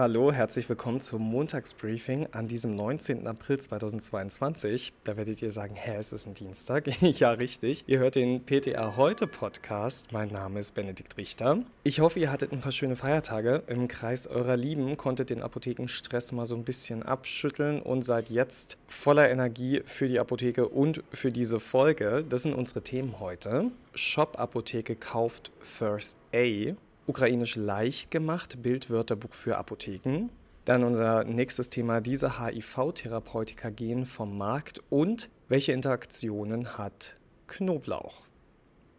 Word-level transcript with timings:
Hallo, 0.00 0.32
herzlich 0.32 0.66
willkommen 0.66 1.02
zum 1.02 1.20
Montagsbriefing 1.20 2.28
an 2.32 2.48
diesem 2.48 2.74
19. 2.74 3.26
April 3.26 3.60
2022. 3.60 4.94
Da 5.04 5.18
werdet 5.18 5.42
ihr 5.42 5.50
sagen, 5.50 5.74
hä, 5.74 5.96
es 5.98 6.12
ist 6.12 6.26
ein 6.26 6.32
Dienstag. 6.32 6.86
ja, 7.02 7.32
richtig. 7.32 7.84
Ihr 7.86 7.98
hört 7.98 8.14
den 8.14 8.46
PTA 8.46 8.96
Heute 8.96 9.26
Podcast. 9.26 10.10
Mein 10.10 10.30
Name 10.30 10.58
ist 10.58 10.74
Benedikt 10.74 11.18
Richter. 11.18 11.58
Ich 11.84 12.00
hoffe, 12.00 12.18
ihr 12.18 12.32
hattet 12.32 12.50
ein 12.50 12.62
paar 12.62 12.72
schöne 12.72 12.96
Feiertage. 12.96 13.62
Im 13.66 13.88
Kreis 13.88 14.26
eurer 14.26 14.56
Lieben 14.56 14.96
konntet 14.96 15.28
den 15.28 15.42
Apothekenstress 15.42 16.32
mal 16.32 16.46
so 16.46 16.54
ein 16.54 16.64
bisschen 16.64 17.02
abschütteln 17.02 17.82
und 17.82 18.00
seid 18.00 18.30
jetzt 18.30 18.78
voller 18.88 19.28
Energie 19.28 19.82
für 19.84 20.08
die 20.08 20.18
Apotheke 20.18 20.66
und 20.66 21.02
für 21.12 21.30
diese 21.30 21.60
Folge. 21.60 22.24
Das 22.26 22.44
sind 22.44 22.54
unsere 22.54 22.80
Themen 22.80 23.20
heute. 23.20 23.70
Shop 23.94 24.40
Apotheke 24.40 24.96
kauft 24.96 25.52
First 25.60 26.16
A 26.34 26.74
ukrainisch 27.10 27.56
leicht 27.56 28.10
gemacht, 28.10 28.62
Bildwörterbuch 28.62 29.34
für 29.34 29.58
Apotheken. 29.58 30.30
Dann 30.64 30.84
unser 30.84 31.24
nächstes 31.24 31.68
Thema, 31.68 32.00
diese 32.00 32.40
HIV-Therapeutika 32.40 33.70
gehen 33.70 34.06
vom 34.06 34.38
Markt 34.38 34.80
und 34.90 35.28
welche 35.48 35.72
Interaktionen 35.72 36.78
hat 36.78 37.16
Knoblauch? 37.48 38.22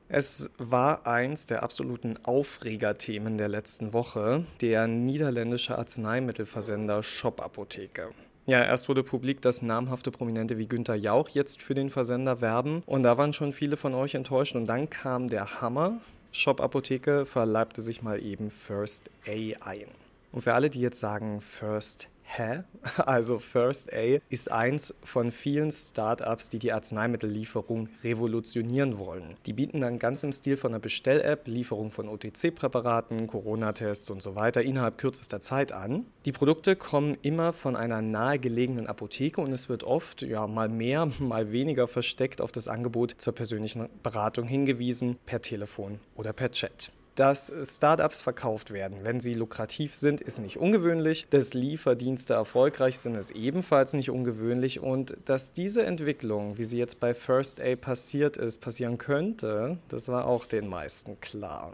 Es 0.09 0.49
war 0.57 1.07
eins 1.07 1.45
der 1.45 1.63
absoluten 1.63 2.17
Aufregerthemen 2.23 3.37
der 3.37 3.47
letzten 3.47 3.93
Woche, 3.93 4.43
der 4.59 4.87
niederländische 4.87 5.77
Arzneimittelversender 5.77 7.01
Shop 7.03 7.39
Apotheke. 7.39 8.09
Ja, 8.45 8.61
erst 8.61 8.89
wurde 8.89 9.03
publik, 9.03 9.41
dass 9.41 9.61
namhafte 9.61 10.11
Prominente 10.11 10.57
wie 10.57 10.67
Günther 10.67 10.95
Jauch 10.95 11.29
jetzt 11.29 11.61
für 11.61 11.75
den 11.75 11.89
Versender 11.89 12.41
werben 12.41 12.83
und 12.85 13.03
da 13.03 13.17
waren 13.17 13.31
schon 13.31 13.53
viele 13.53 13.77
von 13.77 13.93
euch 13.93 14.15
enttäuscht 14.15 14.57
und 14.57 14.65
dann 14.65 14.89
kam 14.89 15.29
der 15.29 15.61
Hammer. 15.61 16.01
Shop 16.31 16.61
Apotheke 16.61 17.25
verleibte 17.25 17.81
sich 17.81 18.01
mal 18.01 18.23
eben 18.23 18.51
First 18.51 19.09
A 19.27 19.31
ein. 19.31 19.87
Und 20.31 20.41
für 20.41 20.53
alle, 20.53 20.69
die 20.69 20.79
jetzt 20.79 20.99
sagen 20.99 21.41
First 21.41 22.09
Hä? 22.33 22.63
Also 23.05 23.39
First 23.39 23.93
A 23.93 24.19
ist 24.29 24.51
eins 24.51 24.93
von 25.03 25.31
vielen 25.31 25.69
Startups, 25.69 26.49
die 26.49 26.59
die 26.59 26.71
Arzneimittellieferung 26.71 27.89
revolutionieren 28.03 28.97
wollen. 28.97 29.35
Die 29.45 29.53
bieten 29.53 29.81
dann 29.81 29.99
ganz 29.99 30.23
im 30.23 30.31
Stil 30.31 30.55
von 30.55 30.71
einer 30.71 30.79
Bestell-App 30.79 31.47
Lieferung 31.47 31.91
von 31.91 32.07
OTC-Präparaten, 32.07 33.27
Corona-Tests 33.27 34.09
und 34.09 34.21
so 34.21 34.35
weiter 34.35 34.61
innerhalb 34.61 34.97
kürzester 34.97 35.41
Zeit 35.41 35.73
an. 35.73 36.05
Die 36.25 36.31
Produkte 36.31 36.75
kommen 36.75 37.17
immer 37.21 37.51
von 37.51 37.75
einer 37.75 38.01
nahegelegenen 38.01 38.87
Apotheke 38.87 39.41
und 39.41 39.51
es 39.51 39.67
wird 39.67 39.83
oft 39.83 40.21
ja 40.21 40.47
mal 40.47 40.69
mehr, 40.69 41.05
mal 41.19 41.51
weniger 41.51 41.87
versteckt 41.87 42.41
auf 42.41 42.53
das 42.53 42.69
Angebot 42.69 43.15
zur 43.17 43.33
persönlichen 43.35 43.89
Beratung 44.03 44.47
hingewiesen 44.47 45.17
per 45.25 45.41
Telefon 45.41 45.99
oder 46.15 46.31
per 46.31 46.51
Chat. 46.51 46.93
Dass 47.21 47.53
Startups 47.63 48.23
verkauft 48.23 48.71
werden, 48.71 49.01
wenn 49.03 49.19
sie 49.19 49.35
lukrativ 49.35 49.93
sind, 49.93 50.21
ist 50.21 50.41
nicht 50.41 50.57
ungewöhnlich. 50.57 51.27
Dass 51.29 51.53
Lieferdienste 51.53 52.33
erfolgreich 52.33 52.97
sind, 52.97 53.15
ist 53.15 53.29
ebenfalls 53.29 53.93
nicht 53.93 54.09
ungewöhnlich. 54.09 54.79
Und 54.79 55.13
dass 55.25 55.53
diese 55.53 55.85
Entwicklung, 55.85 56.57
wie 56.57 56.63
sie 56.63 56.79
jetzt 56.79 56.99
bei 56.99 57.13
First 57.13 57.61
A 57.61 57.75
passiert 57.75 58.37
ist, 58.37 58.59
passieren 58.59 58.97
könnte, 58.97 59.77
das 59.87 60.07
war 60.07 60.25
auch 60.25 60.47
den 60.47 60.67
meisten 60.67 61.19
klar. 61.19 61.73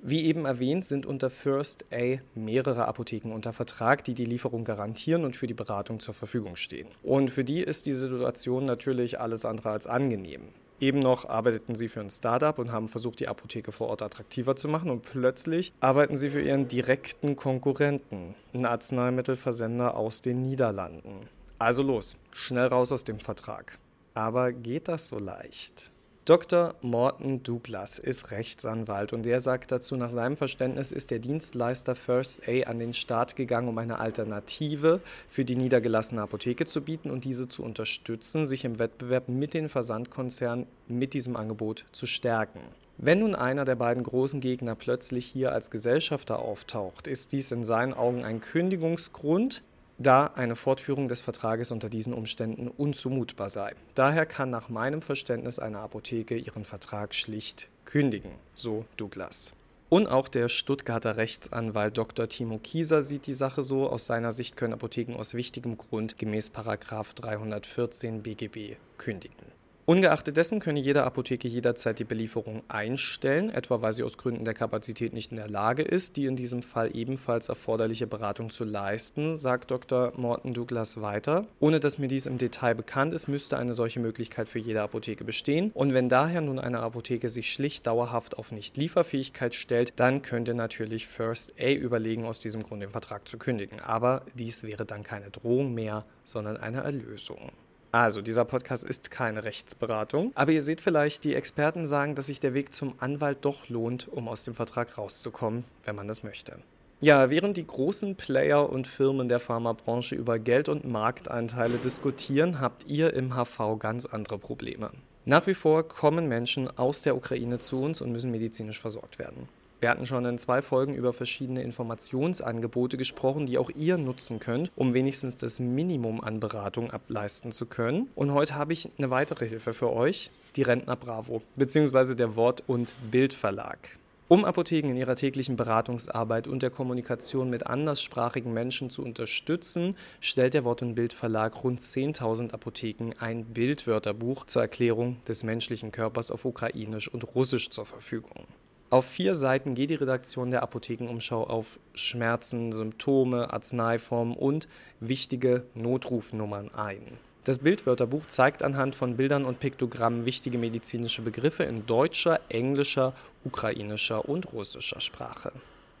Wie 0.00 0.26
eben 0.26 0.44
erwähnt, 0.44 0.84
sind 0.84 1.06
unter 1.06 1.28
First 1.28 1.86
A 1.92 2.20
mehrere 2.36 2.86
Apotheken 2.86 3.32
unter 3.32 3.52
Vertrag, 3.52 4.04
die 4.04 4.14
die 4.14 4.26
Lieferung 4.26 4.62
garantieren 4.62 5.24
und 5.24 5.36
für 5.36 5.48
die 5.48 5.54
Beratung 5.54 5.98
zur 5.98 6.14
Verfügung 6.14 6.54
stehen. 6.54 6.86
Und 7.02 7.32
für 7.32 7.42
die 7.42 7.64
ist 7.64 7.86
die 7.86 7.94
Situation 7.94 8.64
natürlich 8.64 9.18
alles 9.18 9.44
andere 9.44 9.70
als 9.70 9.88
angenehm. 9.88 10.42
Eben 10.80 10.98
noch 10.98 11.28
arbeiteten 11.28 11.74
sie 11.74 11.88
für 11.88 12.00
ein 12.00 12.10
Startup 12.10 12.58
und 12.58 12.72
haben 12.72 12.88
versucht, 12.88 13.20
die 13.20 13.28
Apotheke 13.28 13.72
vor 13.72 13.88
Ort 13.88 14.02
attraktiver 14.02 14.56
zu 14.56 14.68
machen 14.68 14.90
und 14.90 15.02
plötzlich 15.02 15.72
arbeiten 15.80 16.16
sie 16.16 16.30
für 16.30 16.42
ihren 16.42 16.68
direkten 16.68 17.36
Konkurrenten, 17.36 18.34
einen 18.52 18.66
Arzneimittelversender 18.66 19.96
aus 19.96 20.20
den 20.20 20.42
Niederlanden. 20.42 21.28
Also 21.58 21.82
los, 21.82 22.16
schnell 22.32 22.66
raus 22.66 22.90
aus 22.92 23.04
dem 23.04 23.20
Vertrag. 23.20 23.78
Aber 24.14 24.52
geht 24.52 24.88
das 24.88 25.08
so 25.08 25.18
leicht? 25.18 25.92
Dr. 26.24 26.74
Morton 26.80 27.42
Douglas 27.42 27.98
ist 27.98 28.30
Rechtsanwalt 28.30 29.12
und 29.12 29.26
er 29.26 29.40
sagt 29.40 29.70
dazu, 29.70 29.94
nach 29.94 30.10
seinem 30.10 30.38
Verständnis 30.38 30.90
ist 30.90 31.10
der 31.10 31.18
Dienstleister 31.18 31.94
First 31.94 32.48
A 32.48 32.62
an 32.62 32.78
den 32.78 32.94
Start 32.94 33.36
gegangen, 33.36 33.68
um 33.68 33.76
eine 33.76 33.98
Alternative 33.98 35.02
für 35.28 35.44
die 35.44 35.54
niedergelassene 35.54 36.22
Apotheke 36.22 36.64
zu 36.64 36.80
bieten 36.80 37.10
und 37.10 37.26
diese 37.26 37.46
zu 37.46 37.62
unterstützen, 37.62 38.46
sich 38.46 38.64
im 38.64 38.78
Wettbewerb 38.78 39.28
mit 39.28 39.52
den 39.52 39.68
Versandkonzernen 39.68 40.66
mit 40.88 41.12
diesem 41.12 41.36
Angebot 41.36 41.84
zu 41.92 42.06
stärken. 42.06 42.60
Wenn 42.96 43.18
nun 43.18 43.34
einer 43.34 43.66
der 43.66 43.76
beiden 43.76 44.02
großen 44.02 44.40
Gegner 44.40 44.76
plötzlich 44.76 45.26
hier 45.26 45.52
als 45.52 45.70
Gesellschafter 45.70 46.38
auftaucht, 46.38 47.06
ist 47.06 47.32
dies 47.32 47.52
in 47.52 47.64
seinen 47.64 47.92
Augen 47.92 48.24
ein 48.24 48.40
Kündigungsgrund, 48.40 49.62
da 49.98 50.26
eine 50.26 50.56
Fortführung 50.56 51.08
des 51.08 51.20
Vertrages 51.20 51.70
unter 51.70 51.88
diesen 51.88 52.12
Umständen 52.12 52.68
unzumutbar 52.68 53.48
sei. 53.48 53.74
Daher 53.94 54.26
kann 54.26 54.50
nach 54.50 54.68
meinem 54.68 55.02
Verständnis 55.02 55.58
eine 55.58 55.80
Apotheke 55.80 56.36
ihren 56.36 56.64
Vertrag 56.64 57.14
schlicht 57.14 57.68
kündigen, 57.84 58.32
so 58.54 58.84
Douglas. 58.96 59.54
Und 59.88 60.08
auch 60.08 60.26
der 60.28 60.48
Stuttgarter 60.48 61.16
Rechtsanwalt 61.16 61.96
Dr. 61.96 62.28
Timo 62.28 62.58
Kieser 62.58 63.02
sieht 63.02 63.26
die 63.26 63.34
Sache 63.34 63.62
so. 63.62 63.88
Aus 63.88 64.06
seiner 64.06 64.32
Sicht 64.32 64.56
können 64.56 64.72
Apotheken 64.72 65.14
aus 65.14 65.34
wichtigem 65.34 65.78
Grund 65.78 66.18
gemäß 66.18 66.50
314 66.50 68.22
BGB 68.22 68.76
kündigen. 68.98 69.63
Ungeachtet 69.86 70.38
dessen 70.38 70.60
könne 70.60 70.80
jede 70.80 71.04
Apotheke 71.04 71.46
jederzeit 71.46 71.98
die 71.98 72.04
Belieferung 72.04 72.62
einstellen, 72.68 73.50
etwa 73.50 73.82
weil 73.82 73.92
sie 73.92 74.02
aus 74.02 74.16
Gründen 74.16 74.46
der 74.46 74.54
Kapazität 74.54 75.12
nicht 75.12 75.30
in 75.30 75.36
der 75.36 75.50
Lage 75.50 75.82
ist, 75.82 76.16
die 76.16 76.24
in 76.24 76.36
diesem 76.36 76.62
Fall 76.62 76.96
ebenfalls 76.96 77.50
erforderliche 77.50 78.06
Beratung 78.06 78.48
zu 78.48 78.64
leisten, 78.64 79.36
sagt 79.36 79.70
Dr. 79.70 80.14
Morton 80.16 80.54
Douglas 80.54 81.02
weiter. 81.02 81.46
Ohne 81.60 81.80
dass 81.80 81.98
mir 81.98 82.08
dies 82.08 82.24
im 82.24 82.38
Detail 82.38 82.74
bekannt 82.74 83.12
ist, 83.12 83.28
müsste 83.28 83.58
eine 83.58 83.74
solche 83.74 84.00
Möglichkeit 84.00 84.48
für 84.48 84.58
jede 84.58 84.80
Apotheke 84.80 85.22
bestehen. 85.22 85.70
Und 85.74 85.92
wenn 85.92 86.08
daher 86.08 86.40
nun 86.40 86.58
eine 86.58 86.80
Apotheke 86.80 87.28
sich 87.28 87.52
schlicht 87.52 87.86
dauerhaft 87.86 88.38
auf 88.38 88.52
Nicht-Lieferfähigkeit 88.52 89.54
stellt, 89.54 89.92
dann 89.96 90.22
könnte 90.22 90.54
natürlich 90.54 91.06
First 91.06 91.52
A 91.60 91.70
überlegen, 91.70 92.24
aus 92.24 92.40
diesem 92.40 92.62
Grund 92.62 92.80
den 92.80 92.88
Vertrag 92.88 93.28
zu 93.28 93.36
kündigen. 93.36 93.80
Aber 93.80 94.22
dies 94.34 94.62
wäre 94.62 94.86
dann 94.86 95.02
keine 95.02 95.28
Drohung 95.28 95.74
mehr, 95.74 96.06
sondern 96.22 96.56
eine 96.56 96.78
Erlösung. 96.78 97.52
Also, 97.94 98.22
dieser 98.22 98.44
Podcast 98.44 98.82
ist 98.82 99.12
keine 99.12 99.44
Rechtsberatung, 99.44 100.32
aber 100.34 100.50
ihr 100.50 100.62
seht 100.62 100.80
vielleicht, 100.80 101.22
die 101.22 101.36
Experten 101.36 101.86
sagen, 101.86 102.16
dass 102.16 102.26
sich 102.26 102.40
der 102.40 102.52
Weg 102.52 102.74
zum 102.74 102.94
Anwalt 102.98 103.38
doch 103.42 103.68
lohnt, 103.68 104.08
um 104.08 104.26
aus 104.26 104.42
dem 104.42 104.56
Vertrag 104.56 104.98
rauszukommen, 104.98 105.62
wenn 105.84 105.94
man 105.94 106.08
das 106.08 106.24
möchte. 106.24 106.58
Ja, 107.00 107.30
während 107.30 107.56
die 107.56 107.64
großen 107.64 108.16
Player 108.16 108.68
und 108.68 108.88
Firmen 108.88 109.28
der 109.28 109.38
Pharmabranche 109.38 110.16
über 110.16 110.40
Geld 110.40 110.68
und 110.68 110.84
Marktanteile 110.84 111.78
diskutieren, 111.78 112.60
habt 112.60 112.84
ihr 112.88 113.14
im 113.14 113.36
HV 113.36 113.78
ganz 113.78 114.06
andere 114.06 114.38
Probleme. 114.38 114.90
Nach 115.24 115.46
wie 115.46 115.54
vor 115.54 115.86
kommen 115.86 116.26
Menschen 116.26 116.76
aus 116.76 117.02
der 117.02 117.16
Ukraine 117.16 117.60
zu 117.60 117.80
uns 117.80 118.00
und 118.00 118.10
müssen 118.10 118.32
medizinisch 118.32 118.80
versorgt 118.80 119.20
werden. 119.20 119.48
Wir 119.84 119.90
hatten 119.90 120.06
schon 120.06 120.24
in 120.24 120.38
zwei 120.38 120.62
Folgen 120.62 120.94
über 120.94 121.12
verschiedene 121.12 121.62
Informationsangebote 121.62 122.96
gesprochen, 122.96 123.44
die 123.44 123.58
auch 123.58 123.68
ihr 123.68 123.98
nutzen 123.98 124.40
könnt, 124.40 124.72
um 124.76 124.94
wenigstens 124.94 125.36
das 125.36 125.60
Minimum 125.60 126.22
an 126.22 126.40
Beratung 126.40 126.90
ableisten 126.90 127.52
zu 127.52 127.66
können. 127.66 128.08
Und 128.14 128.32
heute 128.32 128.54
habe 128.54 128.72
ich 128.72 128.88
eine 128.96 129.10
weitere 129.10 129.46
Hilfe 129.46 129.74
für 129.74 129.92
euch, 129.92 130.30
die 130.56 130.62
Rentner 130.62 130.96
Bravo, 130.96 131.42
beziehungsweise 131.56 132.16
der 132.16 132.34
Wort- 132.34 132.64
und 132.66 132.94
Bildverlag. 133.10 133.98
Um 134.28 134.46
Apotheken 134.46 134.88
in 134.88 134.96
ihrer 134.96 135.16
täglichen 135.16 135.56
Beratungsarbeit 135.56 136.48
und 136.48 136.62
der 136.62 136.70
Kommunikation 136.70 137.50
mit 137.50 137.66
anderssprachigen 137.66 138.54
Menschen 138.54 138.88
zu 138.88 139.04
unterstützen, 139.04 139.96
stellt 140.18 140.54
der 140.54 140.64
Wort- 140.64 140.80
und 140.80 140.94
Bildverlag 140.94 141.62
rund 141.62 141.80
10.000 141.80 142.54
Apotheken 142.54 143.12
ein 143.20 143.44
Bildwörterbuch 143.44 144.46
zur 144.46 144.62
Erklärung 144.62 145.22
des 145.28 145.44
menschlichen 145.44 145.92
Körpers 145.92 146.30
auf 146.30 146.46
Ukrainisch 146.46 147.08
und 147.08 147.34
Russisch 147.34 147.68
zur 147.68 147.84
Verfügung. 147.84 148.46
Auf 148.94 149.06
vier 149.06 149.34
Seiten 149.34 149.74
geht 149.74 149.90
die 149.90 149.96
Redaktion 149.96 150.52
der 150.52 150.62
Apothekenumschau 150.62 151.42
auf 151.42 151.80
Schmerzen, 151.94 152.70
Symptome, 152.70 153.52
Arzneiformen 153.52 154.36
und 154.36 154.68
wichtige 155.00 155.64
Notrufnummern 155.74 156.72
ein. 156.72 157.18
Das 157.42 157.58
Bildwörterbuch 157.58 158.26
zeigt 158.26 158.62
anhand 158.62 158.94
von 158.94 159.16
Bildern 159.16 159.46
und 159.46 159.58
Piktogrammen 159.58 160.26
wichtige 160.26 160.58
medizinische 160.58 161.22
Begriffe 161.22 161.64
in 161.64 161.86
deutscher, 161.86 162.38
englischer, 162.48 163.14
ukrainischer 163.42 164.28
und 164.28 164.52
russischer 164.52 165.00
Sprache. 165.00 165.50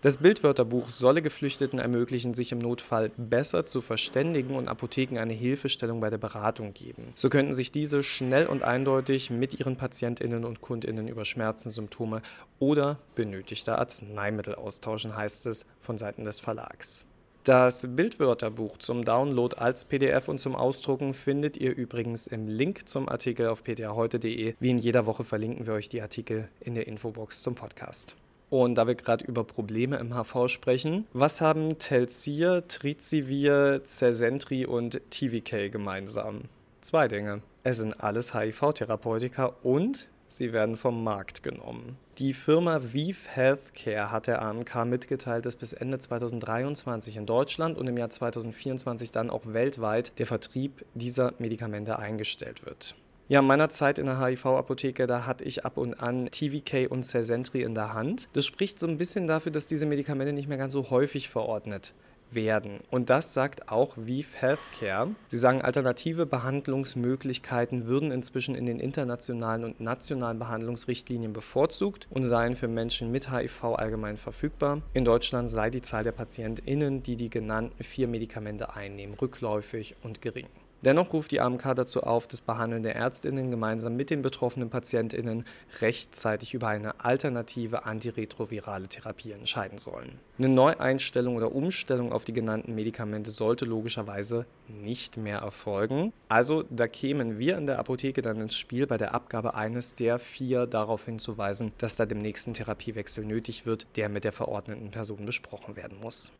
Das 0.04 0.18
Bildwörterbuch 0.18 0.90
solle 0.90 1.22
Geflüchteten 1.22 1.78
ermöglichen, 1.78 2.34
sich 2.34 2.52
im 2.52 2.58
Notfall 2.58 3.10
besser 3.16 3.64
zu 3.64 3.80
verständigen 3.80 4.54
und 4.54 4.68
Apotheken 4.68 5.18
eine 5.18 5.32
Hilfestellung 5.32 6.00
bei 6.00 6.10
der 6.10 6.18
Beratung 6.18 6.74
geben. 6.74 7.14
So 7.14 7.30
könnten 7.30 7.54
sich 7.54 7.72
diese 7.72 8.02
schnell 8.02 8.46
und 8.46 8.64
eindeutig 8.64 9.30
mit 9.30 9.58
ihren 9.58 9.76
Patientinnen 9.76 10.44
und 10.44 10.60
Kundinnen 10.60 11.08
über 11.08 11.24
Schmerzen, 11.24 11.70
Symptome 11.70 12.20
oder 12.58 12.98
benötigte 13.14 13.78
Arzneimittel 13.78 14.56
austauschen, 14.56 15.16
heißt 15.16 15.46
es 15.46 15.64
von 15.80 15.96
Seiten 15.96 16.24
des 16.24 16.38
Verlags. 16.38 17.06
Das 17.44 17.88
Bildwörterbuch 17.88 18.76
zum 18.76 19.06
Download 19.06 19.56
als 19.56 19.86
PDF 19.86 20.28
und 20.28 20.36
zum 20.36 20.54
Ausdrucken 20.54 21.14
findet 21.14 21.56
ihr 21.56 21.74
übrigens 21.74 22.26
im 22.26 22.46
Link 22.46 22.90
zum 22.90 23.08
Artikel 23.08 23.48
auf 23.48 23.64
ptaheute.de. 23.64 24.54
Wie 24.60 24.70
in 24.70 24.76
jeder 24.76 25.06
Woche 25.06 25.24
verlinken 25.24 25.66
wir 25.66 25.72
euch 25.72 25.88
die 25.88 26.02
Artikel 26.02 26.50
in 26.60 26.74
der 26.74 26.88
Infobox 26.88 27.42
zum 27.42 27.54
Podcast. 27.54 28.16
Und 28.54 28.76
da 28.76 28.86
wir 28.86 28.94
gerade 28.94 29.24
über 29.24 29.42
Probleme 29.42 29.96
im 29.96 30.14
HV 30.14 30.46
sprechen, 30.46 31.08
was 31.12 31.40
haben 31.40 31.76
Telzir, 31.76 32.62
Trizivir, 32.68 33.80
Zesentri 33.82 34.64
und 34.64 35.00
TVK 35.10 35.72
gemeinsam? 35.72 36.42
Zwei 36.80 37.08
Dinge. 37.08 37.42
Es 37.64 37.78
sind 37.78 37.94
alles 37.94 38.32
HIV-Therapeutika 38.32 39.46
und 39.64 40.08
sie 40.28 40.52
werden 40.52 40.76
vom 40.76 41.02
Markt 41.02 41.42
genommen. 41.42 41.96
Die 42.18 42.32
Firma 42.32 42.78
Vive 42.80 43.28
Healthcare 43.28 44.12
hat 44.12 44.28
der 44.28 44.40
AMK 44.40 44.84
mitgeteilt, 44.84 45.46
dass 45.46 45.56
bis 45.56 45.72
Ende 45.72 45.98
2023 45.98 47.16
in 47.16 47.26
Deutschland 47.26 47.76
und 47.76 47.88
im 47.88 47.98
Jahr 47.98 48.10
2024 48.10 49.10
dann 49.10 49.30
auch 49.30 49.46
weltweit 49.46 50.16
der 50.20 50.26
Vertrieb 50.26 50.84
dieser 50.94 51.34
Medikamente 51.40 51.98
eingestellt 51.98 52.64
wird. 52.64 52.94
Ja, 53.26 53.40
in 53.40 53.46
meiner 53.46 53.70
Zeit 53.70 53.98
in 53.98 54.04
der 54.04 54.20
HIV-Apotheke, 54.20 55.06
da 55.06 55.24
hatte 55.24 55.44
ich 55.44 55.64
ab 55.64 55.78
und 55.78 55.94
an 55.94 56.26
TVK 56.26 56.90
und 56.90 57.04
Cesentri 57.04 57.62
in 57.62 57.74
der 57.74 57.94
Hand. 57.94 58.28
Das 58.34 58.44
spricht 58.44 58.78
so 58.78 58.86
ein 58.86 58.98
bisschen 58.98 59.26
dafür, 59.26 59.50
dass 59.50 59.66
diese 59.66 59.86
Medikamente 59.86 60.34
nicht 60.34 60.46
mehr 60.46 60.58
ganz 60.58 60.74
so 60.74 60.90
häufig 60.90 61.30
verordnet 61.30 61.94
werden. 62.30 62.80
Und 62.90 63.08
das 63.08 63.32
sagt 63.32 63.70
auch 63.70 63.94
Vive 63.96 64.28
Healthcare. 64.34 65.14
Sie 65.26 65.38
sagen, 65.38 65.62
alternative 65.62 66.26
Behandlungsmöglichkeiten 66.26 67.86
würden 67.86 68.10
inzwischen 68.10 68.54
in 68.54 68.66
den 68.66 68.78
internationalen 68.78 69.64
und 69.64 69.80
nationalen 69.80 70.38
Behandlungsrichtlinien 70.38 71.32
bevorzugt 71.32 72.08
und 72.10 72.24
seien 72.24 72.56
für 72.56 72.68
Menschen 72.68 73.10
mit 73.10 73.32
HIV 73.32 73.64
allgemein 73.64 74.18
verfügbar. 74.18 74.82
In 74.92 75.06
Deutschland 75.06 75.50
sei 75.50 75.70
die 75.70 75.82
Zahl 75.82 76.04
der 76.04 76.12
PatientInnen, 76.12 77.02
die 77.02 77.16
die 77.16 77.30
genannten 77.30 77.82
vier 77.82 78.06
Medikamente 78.06 78.74
einnehmen, 78.74 79.14
rückläufig 79.14 79.96
und 80.02 80.20
gering. 80.20 80.48
Dennoch 80.84 81.14
ruft 81.14 81.30
die 81.30 81.40
AMK 81.40 81.74
dazu 81.74 82.02
auf, 82.02 82.26
dass 82.26 82.42
behandelnde 82.42 82.92
Ärztinnen 82.92 83.50
gemeinsam 83.50 83.96
mit 83.96 84.10
den 84.10 84.20
betroffenen 84.20 84.68
Patientinnen 84.68 85.44
rechtzeitig 85.80 86.52
über 86.52 86.68
eine 86.68 87.00
alternative 87.00 87.86
antiretrovirale 87.86 88.86
Therapie 88.86 89.32
entscheiden 89.32 89.78
sollen. 89.78 90.18
Eine 90.36 90.50
Neueinstellung 90.50 91.36
oder 91.36 91.54
Umstellung 91.54 92.12
auf 92.12 92.26
die 92.26 92.34
genannten 92.34 92.74
Medikamente 92.74 93.30
sollte 93.30 93.64
logischerweise 93.64 94.44
nicht 94.68 95.16
mehr 95.16 95.38
erfolgen. 95.38 96.12
Also 96.28 96.64
da 96.68 96.86
kämen 96.86 97.38
wir 97.38 97.56
in 97.56 97.64
der 97.64 97.78
Apotheke 97.78 98.20
dann 98.20 98.42
ins 98.42 98.54
Spiel, 98.54 98.86
bei 98.86 98.98
der 98.98 99.14
Abgabe 99.14 99.54
eines 99.54 99.94
der 99.94 100.18
vier 100.18 100.66
darauf 100.66 101.06
hinzuweisen, 101.06 101.72
dass 101.78 101.96
da 101.96 102.04
dem 102.04 102.18
nächsten 102.18 102.52
Therapiewechsel 102.52 103.24
nötig 103.24 103.64
wird, 103.64 103.86
der 103.96 104.10
mit 104.10 104.24
der 104.24 104.32
verordneten 104.32 104.90
Person 104.90 105.24
besprochen 105.24 105.76
werden 105.76 105.98
muss. 106.00 106.32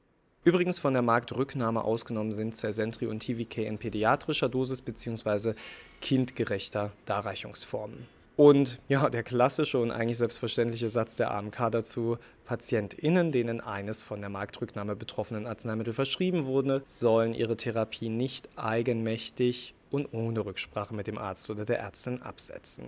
Übrigens 0.45 0.79
von 0.79 0.93
der 0.93 1.01
Marktrücknahme 1.01 1.83
ausgenommen 1.83 2.31
sind 2.31 2.55
Celsentri 2.55 3.07
und 3.07 3.21
TVK 3.21 3.65
in 3.65 3.79
pädiatrischer 3.79 4.51
Dosis 4.51 4.83
bzw. 4.83 5.55
kindgerechter 6.03 6.93
Darreichungsformen. 7.07 8.07
Und 8.37 8.79
ja, 8.89 9.09
der 9.09 9.23
klassische 9.23 9.79
und 9.79 9.91
eigentlich 9.91 10.19
selbstverständliche 10.19 10.91
Satz 10.91 11.17
der 11.17 11.31
AMK 11.31 11.71
dazu, 11.71 12.19
PatientInnen, 12.45 13.33
denen 13.33 13.63
eines 13.63 14.03
von 14.03 14.21
der 14.21 14.29
Marktrücknahme 14.29 14.97
betroffenen 14.97 15.47
Arzneimittel 15.47 15.95
verschrieben 15.95 16.45
wurde, 16.45 16.83
sollen 16.85 17.33
ihre 17.33 17.57
Therapie 17.57 18.11
nicht 18.11 18.51
eigenmächtig 18.57 19.75
und 19.91 20.13
ohne 20.13 20.45
Rücksprache 20.45 20.95
mit 20.95 21.07
dem 21.07 21.17
Arzt 21.17 21.49
oder 21.49 21.65
der 21.65 21.79
Ärztin 21.79 22.21
absetzen. 22.21 22.87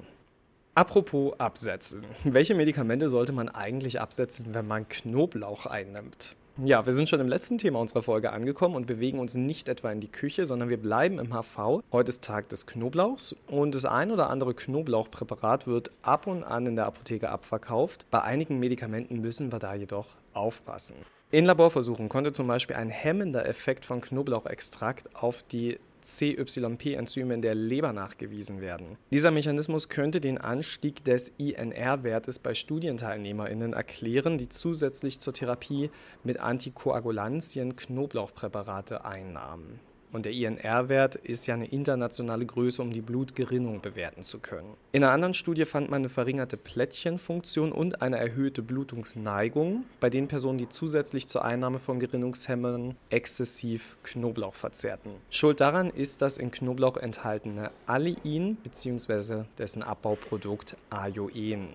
Apropos 0.74 1.32
absetzen. 1.40 2.04
Welche 2.24 2.54
Medikamente 2.54 3.08
sollte 3.08 3.32
man 3.32 3.48
eigentlich 3.48 3.98
absetzen, 3.98 4.52
wenn 4.52 4.66
man 4.66 4.86
Knoblauch 4.86 5.64
einnimmt? 5.64 6.36
Ja, 6.64 6.86
wir 6.86 6.94
sind 6.94 7.10
schon 7.10 7.20
im 7.20 7.28
letzten 7.28 7.58
Thema 7.58 7.80
unserer 7.80 8.02
Folge 8.02 8.32
angekommen 8.32 8.76
und 8.76 8.86
bewegen 8.86 9.18
uns 9.18 9.34
nicht 9.34 9.68
etwa 9.68 9.92
in 9.92 10.00
die 10.00 10.10
Küche, 10.10 10.46
sondern 10.46 10.70
wir 10.70 10.78
bleiben 10.78 11.18
im 11.18 11.34
HV. 11.34 11.82
Heute 11.92 12.08
ist 12.08 12.24
Tag 12.24 12.48
des 12.48 12.66
Knoblauchs 12.66 13.36
und 13.46 13.74
das 13.74 13.84
ein 13.84 14.10
oder 14.10 14.30
andere 14.30 14.54
Knoblauchpräparat 14.54 15.66
wird 15.66 15.90
ab 16.00 16.26
und 16.26 16.44
an 16.44 16.64
in 16.64 16.76
der 16.76 16.86
Apotheke 16.86 17.28
abverkauft. 17.28 18.06
Bei 18.10 18.22
einigen 18.22 18.58
Medikamenten 18.58 19.20
müssen 19.20 19.52
wir 19.52 19.58
da 19.58 19.74
jedoch 19.74 20.06
aufpassen. 20.32 20.96
In 21.30 21.44
Laborversuchen 21.44 22.08
konnte 22.08 22.32
zum 22.32 22.46
Beispiel 22.46 22.76
ein 22.76 22.88
hemmender 22.88 23.44
Effekt 23.46 23.84
von 23.84 24.00
Knoblauchextrakt 24.00 25.14
auf 25.14 25.42
die 25.42 25.78
CYP-Enzyme 26.06 27.34
in 27.34 27.42
der 27.42 27.54
Leber 27.54 27.92
nachgewiesen 27.92 28.60
werden. 28.60 28.96
Dieser 29.12 29.30
Mechanismus 29.30 29.88
könnte 29.88 30.20
den 30.20 30.38
Anstieg 30.38 31.04
des 31.04 31.32
INR-Wertes 31.36 32.38
bei 32.38 32.54
Studienteilnehmerinnen 32.54 33.72
erklären, 33.72 34.38
die 34.38 34.48
zusätzlich 34.48 35.18
zur 35.18 35.32
Therapie 35.32 35.90
mit 36.24 36.40
Antikoagulantien 36.40 37.76
Knoblauchpräparate 37.76 39.04
einnahmen. 39.04 39.80
Und 40.16 40.24
der 40.24 40.32
INR-Wert 40.32 41.16
ist 41.16 41.46
ja 41.46 41.52
eine 41.52 41.66
internationale 41.66 42.46
Größe, 42.46 42.80
um 42.80 42.90
die 42.90 43.02
Blutgerinnung 43.02 43.82
bewerten 43.82 44.22
zu 44.22 44.38
können. 44.38 44.72
In 44.92 45.04
einer 45.04 45.12
anderen 45.12 45.34
Studie 45.34 45.66
fand 45.66 45.90
man 45.90 46.00
eine 46.00 46.08
verringerte 46.08 46.56
Plättchenfunktion 46.56 47.70
und 47.70 48.00
eine 48.00 48.16
erhöhte 48.16 48.62
Blutungsneigung 48.62 49.84
bei 50.00 50.08
den 50.08 50.26
Personen, 50.26 50.56
die 50.56 50.70
zusätzlich 50.70 51.26
zur 51.26 51.44
Einnahme 51.44 51.78
von 51.78 51.98
Gerinnungshemmern 51.98 52.96
exzessiv 53.10 53.98
Knoblauch 54.04 54.54
verzehrten. 54.54 55.10
Schuld 55.28 55.60
daran 55.60 55.90
ist 55.90 56.22
das 56.22 56.38
in 56.38 56.50
Knoblauch 56.50 56.96
enthaltene 56.96 57.70
Allein 57.84 58.56
bzw. 58.62 59.42
dessen 59.58 59.82
Abbauprodukt 59.82 60.78
Ajoen. 60.88 61.74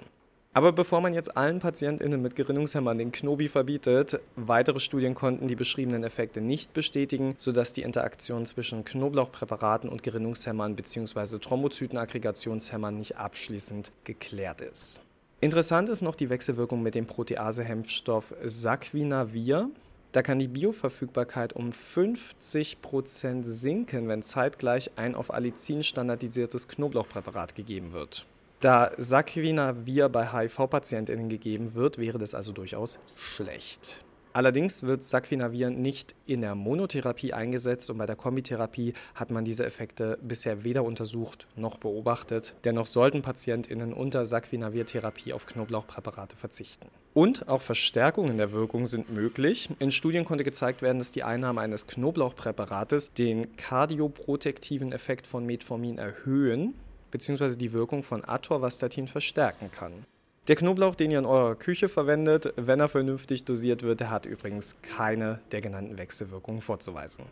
Aber 0.54 0.74
bevor 0.74 1.00
man 1.00 1.14
jetzt 1.14 1.38
allen 1.38 1.60
PatientInnen 1.60 2.22
mit 2.22 2.36
Gerinnungshämmern 2.36 2.98
den 2.98 3.14
Knobi 3.14 3.48
verbietet, 3.48 4.20
weitere 4.36 4.82
Studien 4.82 5.16
konnten 5.16 5.48
die 5.48 5.56
beschriebenen 5.56 6.04
Effekte 6.04 6.42
nicht 6.42 6.74
bestätigen, 6.74 7.36
sodass 7.38 7.72
die 7.72 7.84
Interaktion 7.84 8.46
zwischen 8.46 8.84
Knoblauchpräparaten 8.84 9.90
und 9.90 10.04
Gerinnungshämmern 10.04 10.76
bzw. 10.76 11.40
Thrombozytenaggregationshämmern 11.40 12.98
nicht 12.98 13.16
abschließend 13.16 13.94
geklärt 14.04 14.60
ist. 14.60 15.02
Interessant 15.40 15.88
ist 15.88 16.02
noch 16.02 16.18
die 16.18 16.30
Wechselwirkung 16.30 16.84
mit 16.84 16.96
dem 16.96 17.08
Proteasehemmstoff 17.08 18.34
Saquinavir. 18.44 19.70
Da 20.12 20.22
kann 20.22 20.38
die 20.38 20.50
Bioverfügbarkeit 20.50 21.54
um 21.54 21.70
50% 21.70 23.46
sinken, 23.46 24.10
wenn 24.10 24.22
zeitgleich 24.22 24.92
ein 24.98 25.16
auf 25.16 25.34
Allicin 25.34 25.82
standardisiertes 25.82 26.68
Knoblauchpräparat 26.68 27.56
gegeben 27.56 27.94
wird. 27.94 28.26
Da 28.62 28.92
Saquinavir 28.96 30.08
bei 30.08 30.28
HIV-PatientInnen 30.28 31.30
gegeben 31.30 31.74
wird, 31.74 31.98
wäre 31.98 32.20
das 32.20 32.36
also 32.36 32.52
durchaus 32.52 33.00
schlecht. 33.16 34.06
Allerdings 34.34 34.84
wird 34.84 35.04
Saquinavir 35.04 35.72
nicht 35.72 36.16
in 36.28 36.42
der 36.42 36.54
Monotherapie 36.54 37.34
eingesetzt 37.34 37.90
und 37.90 37.98
bei 37.98 38.06
der 38.06 38.16
Kombitherapie 38.16 38.94
hat 39.16 39.32
man 39.32 39.44
diese 39.46 39.66
Effekte 39.66 40.20
bisher 40.22 40.64
weder 40.64 40.84
untersucht 40.84 41.48
noch 41.56 41.80
beobachtet. 41.80 42.54
Dennoch 42.64 42.86
sollten 42.86 43.24
PatientInnen 43.24 43.94
unter 43.94 44.26
Saquinavir-Therapie 44.26 45.34
auf 45.34 45.48
Knoblauchpräparate 45.48 46.38
verzichten. 46.38 46.88
Und 47.16 47.50
auch 47.50 47.64
Verstärkungen 47.64 48.38
der 48.38 48.52
Wirkung 48.52 48.86
sind 48.86 49.10
möglich. 49.10 49.70
In 49.80 49.90
Studien 49.90 50.24
konnte 50.24 50.44
gezeigt 50.44 50.84
werden, 50.84 51.00
dass 51.00 51.12
die 51.12 51.24
Einnahme 51.24 51.62
eines 51.62 51.88
Knoblauchpräparates 51.88 53.14
den 53.14 53.56
kardioprotektiven 53.56 54.92
Effekt 54.92 55.26
von 55.26 55.48
Metformin 55.48 55.98
erhöhen 55.98 56.76
bzw. 57.12 57.56
die 57.58 57.74
Wirkung 57.74 58.04
von 58.04 58.24
Atorvastatin 58.26 59.08
verstärken 59.08 59.70
kann. 59.72 60.06
Der 60.48 60.56
Knoblauch, 60.56 60.96
den 60.96 61.12
ihr 61.12 61.20
in 61.20 61.26
eurer 61.26 61.56
Küche 61.56 61.88
verwendet, 61.88 62.52
wenn 62.56 62.80
er 62.80 62.88
vernünftig 62.88 63.46
dosiert 63.46 63.84
wird, 63.84 64.02
hat 64.10 64.26
übrigens 64.26 64.76
keine 64.82 65.40
der 65.52 65.62
genannten 65.62 66.00
Wechselwirkungen 66.00 66.62
vorzuweisen. 66.62 67.26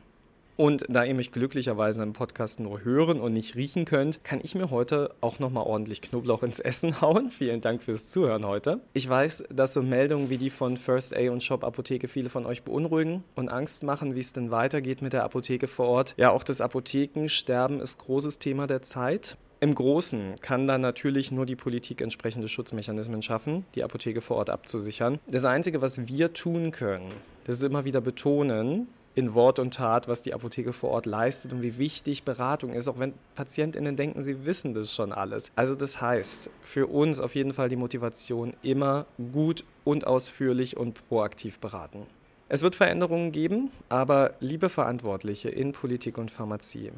Und 0.60 0.84
da 0.90 1.06
ihr 1.06 1.14
mich 1.14 1.32
glücklicherweise 1.32 2.04
im 2.04 2.12
Podcast 2.12 2.60
nur 2.60 2.84
hören 2.84 3.22
und 3.22 3.32
nicht 3.32 3.56
riechen 3.56 3.86
könnt, 3.86 4.26
kann 4.26 4.42
ich 4.44 4.56
mir 4.56 4.70
heute 4.70 5.16
auch 5.22 5.40
nochmal 5.40 5.66
ordentlich 5.66 6.02
Knoblauch 6.02 6.44
ins 6.44 6.60
Essen 6.60 7.00
hauen. 7.02 7.32
Vielen 7.32 7.62
Dank 7.62 7.82
fürs 7.82 8.08
Zuhören 8.08 8.46
heute. 8.46 8.82
Ich 8.92 9.08
weiß, 9.08 9.46
dass 9.50 9.74
so 9.74 9.82
Meldungen 9.82 10.30
wie 10.30 10.38
die 10.38 10.50
von 10.50 10.76
First 10.76 11.16
A 11.16 11.32
und 11.32 11.42
Shop 11.42 11.64
Apotheke 11.64 12.10
viele 12.10 12.30
von 12.30 12.46
euch 12.46 12.64
beunruhigen 12.64 13.24
und 13.36 13.48
Angst 13.48 13.84
machen, 13.84 14.16
wie 14.16 14.20
es 14.20 14.34
denn 14.34 14.52
weitergeht 14.52 15.02
mit 15.02 15.14
der 15.14 15.24
Apotheke 15.24 15.68
vor 15.68 15.88
Ort. 15.88 16.14
Ja, 16.18 16.32
auch 16.32 16.44
das 16.44 16.60
Apothekensterben 16.60 17.80
ist 17.80 17.98
großes 17.98 18.38
Thema 18.40 18.68
der 18.68 18.82
Zeit. 18.82 19.38
Im 19.62 19.76
Großen 19.76 20.36
kann 20.42 20.68
dann 20.68 20.80
natürlich 20.80 21.32
nur 21.32 21.46
die 21.46 21.58
Politik 21.58 22.00
entsprechende 22.00 22.48
Schutzmechanismen 22.48 23.22
schaffen, 23.22 23.66
die 23.76 23.84
Apotheke 23.84 24.22
vor 24.22 24.38
Ort 24.38 24.50
abzusichern. 24.50 25.20
Das 25.28 25.44
Einzige, 25.44 25.82
was 25.82 26.08
wir 26.08 26.32
tun 26.32 26.72
können, 26.72 27.10
das 27.44 27.56
ist 27.56 27.66
immer 27.66 27.84
wieder 27.84 28.00
betonen, 28.00 28.88
in 29.16 29.34
Wort 29.34 29.60
und 29.60 29.74
Tat, 29.74 30.08
was 30.08 30.22
die 30.22 30.34
Apotheke 30.34 30.72
vor 30.72 30.92
Ort 30.92 31.06
leistet 31.06 31.52
und 31.52 31.62
wie 31.62 31.78
wichtig 31.78 32.24
Beratung 32.24 32.72
ist, 32.72 32.88
auch 32.88 33.00
wenn 33.00 33.14
PatientInnen 33.36 33.98
denken, 33.98 34.24
sie 34.24 34.46
wissen 34.46 34.74
das 34.74 34.96
schon 34.96 35.12
alles. 35.12 35.52
Also 35.58 35.76
das 35.76 36.00
heißt, 36.00 36.50
für 36.62 36.88
uns 36.88 37.20
auf 37.20 37.36
jeden 37.36 37.52
Fall 37.52 37.68
die 37.68 37.76
Motivation, 37.76 38.54
immer 38.62 39.08
gut 39.34 39.66
und 39.84 40.08
ausführlich 40.08 40.78
und 40.78 40.94
proaktiv 41.10 41.60
beraten. 41.60 42.06
Es 42.48 42.62
wird 42.62 42.78
Veränderungen 42.78 43.34
geben, 43.34 43.72
aber 43.90 44.36
liebe 44.40 44.70
Verantwortliche 44.70 45.50
in 45.50 45.74
Politik 45.74 46.18
und 46.18 46.32
Pharmazie, 46.32 46.92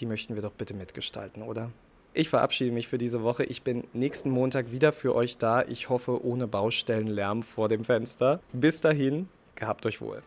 die 0.00 0.06
möchten 0.06 0.34
wir 0.34 0.42
doch 0.42 0.52
bitte 0.52 0.74
mitgestalten, 0.74 1.44
oder? 1.44 1.70
Ich 2.14 2.28
verabschiede 2.28 2.72
mich 2.72 2.88
für 2.88 2.98
diese 2.98 3.22
Woche. 3.22 3.44
Ich 3.44 3.62
bin 3.62 3.84
nächsten 3.94 4.28
Montag 4.28 4.70
wieder 4.70 4.92
für 4.92 5.14
euch 5.14 5.38
da. 5.38 5.62
Ich 5.62 5.88
hoffe, 5.88 6.22
ohne 6.22 6.46
Baustellenlärm 6.46 7.42
vor 7.42 7.70
dem 7.70 7.84
Fenster. 7.84 8.40
Bis 8.52 8.82
dahin, 8.82 9.28
gehabt 9.54 9.86
euch 9.86 10.02
wohl. 10.02 10.22